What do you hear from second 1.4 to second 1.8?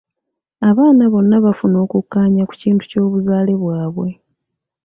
bafuna